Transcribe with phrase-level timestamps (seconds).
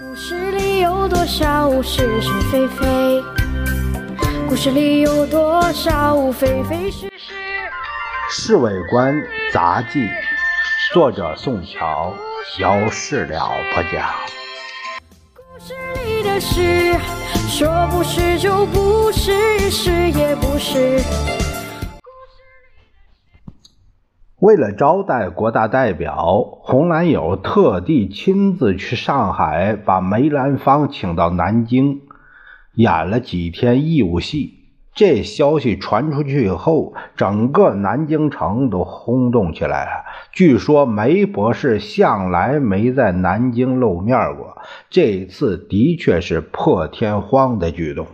[0.00, 3.22] 故事里有多少是是非非？
[4.48, 7.34] 故事里有多少非非是是？
[8.30, 9.14] 《侍卫官
[9.52, 10.00] 杂记》，
[10.94, 12.14] 作者宋乔，
[12.58, 14.08] 由事了不讲。
[15.34, 15.74] 故事
[16.06, 16.98] 里的事，
[17.50, 21.02] 说不是就不是，是也不是。
[24.42, 32.00] 为了招待国大代表，洪兰友特地亲自去上海，把梅兰芳请到南京，
[32.74, 34.54] 演了几天义务戏。
[34.96, 39.90] 这消息传出去以后，整个南京城都轰动起来了。
[40.32, 44.58] 据说梅博士向来没在南京露面过，
[44.90, 48.08] 这次的确是破天荒的举动。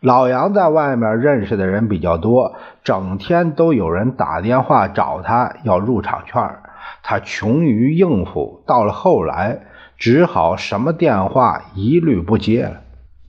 [0.00, 6.60] 老杨在外面认识的人比较多，整天都有人打电话找他要入场券，
[7.02, 9.62] 他穷于应付，到了后来
[9.96, 12.82] 只好什么电话一律不接了。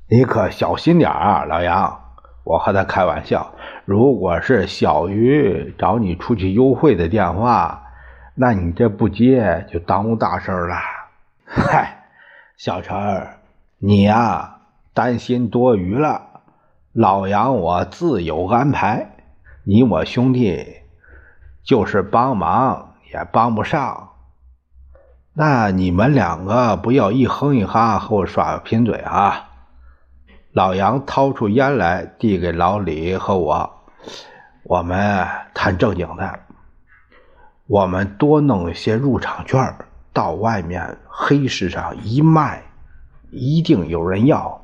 [0.08, 2.00] 你可小心点啊，老杨！
[2.44, 3.54] 我和他开玩笑，
[3.86, 7.84] 如果是小鱼找你出去幽会的电话，
[8.36, 10.76] 那你这不接就耽误大事了。
[11.46, 12.06] 嗨，
[12.58, 13.28] 小陈，
[13.80, 14.58] 你呀
[14.94, 16.29] 担心多余了。
[17.00, 19.16] 老杨，我自有安排。
[19.64, 20.82] 你我兄弟，
[21.64, 24.10] 就是帮忙也帮不上。
[25.32, 29.48] 那你们两个不要一哼一哈和我耍贫嘴啊！
[30.52, 33.80] 老杨掏出烟来，递给老李和我。
[34.64, 36.40] 我们谈正经的，
[37.68, 39.74] 我们多弄些入场券，
[40.12, 42.62] 到外面黑市上一卖，
[43.32, 44.62] 一定有人要。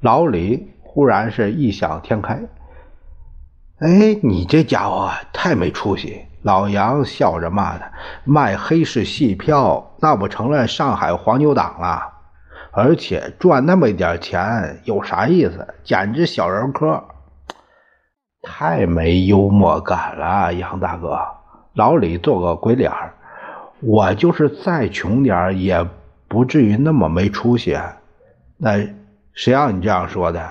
[0.00, 0.72] 老李。
[0.98, 2.40] 忽然是异想天开，
[3.78, 6.24] 哎，你这家伙太没出息！
[6.42, 7.92] 老杨笑着骂他
[8.26, 12.02] ：“卖黑市戏票，那不成了上海黄牛党了？
[12.72, 15.72] 而且赚那么一点钱，有啥意思？
[15.84, 17.04] 简直小人科，
[18.42, 21.16] 太没幽默感了，杨大哥。”
[21.74, 22.90] 老李做个鬼脸
[23.82, 25.86] 我就是再穷点也
[26.26, 27.78] 不至于那么没出息。
[28.56, 28.84] 那
[29.32, 30.50] 谁让你这样说的？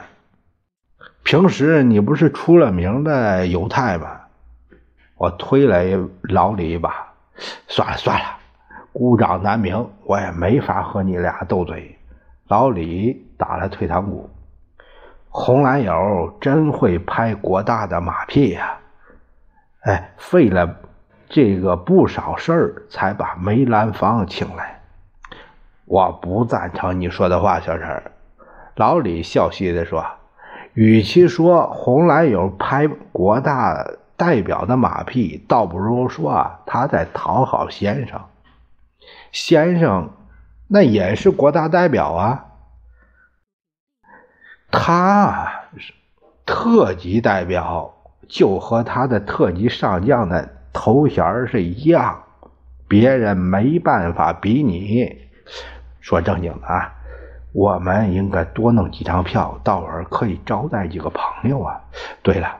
[1.28, 4.22] 平时你不是出了名的犹太吗？
[5.18, 7.06] 我推了老李一把，
[7.68, 8.26] 算了算了，
[8.94, 11.98] 孤掌难鸣，我也没法和你俩斗嘴。
[12.48, 14.30] 老李打了退堂鼓。
[15.28, 18.78] 红蓝友真会拍国大的马屁呀！
[19.82, 20.78] 哎，费了
[21.28, 24.80] 这个不少事儿才把梅兰芳请来。
[25.84, 28.02] 我不赞成你说的话，小陈。
[28.76, 30.06] 老李笑嘻嘻地说。
[30.78, 33.84] 与其说红蓝友拍国大
[34.16, 38.22] 代表的马屁，倒不如说啊他在讨好先生。
[39.32, 40.12] 先生
[40.68, 42.46] 那也是国大代表啊，
[44.70, 45.52] 他
[46.46, 47.96] 特级代表
[48.28, 52.22] 就和他的特级上将的头衔是一样，
[52.88, 55.28] 别人没办法比拟。
[56.02, 56.94] 说正经的啊。
[57.58, 61.82] 我们应该多弄几张票，到儿可以招待几个朋友啊。
[62.22, 62.56] 对了，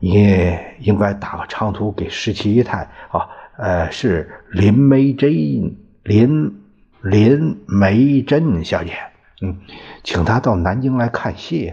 [0.00, 2.78] 你应该打个长途给十七姨太
[3.12, 5.30] 啊，呃，是林梅珍，
[6.02, 6.62] 林
[7.00, 8.94] 林梅珍小姐，
[9.40, 9.56] 嗯，
[10.02, 11.72] 请她到南京来看戏。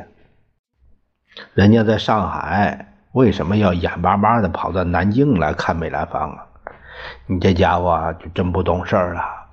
[1.56, 6.46] 人家在上海，为什么要眼巴巴的跑到南京来看梅兰芳啊？
[7.26, 9.47] 你这家伙就真不懂事儿了。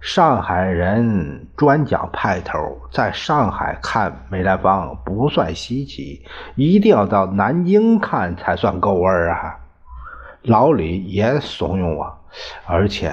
[0.00, 9.58] 上海人专讲派头，在上海看梅兰芳不算稀奇，一定要到南京看才算够味儿啊！
[10.42, 12.18] 老李也怂恿我，
[12.66, 13.12] 而且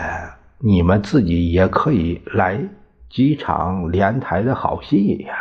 [0.59, 2.61] 你们自己也可以来
[3.09, 5.35] 几场连台的好戏呀！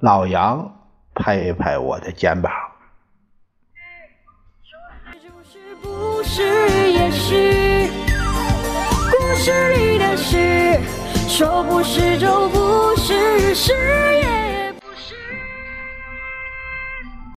[0.00, 0.74] 老杨
[1.14, 2.50] 拍拍我的肩膀。
[5.82, 6.22] 故
[9.34, 10.80] 事里是，
[11.28, 14.17] 说不是就不是，是。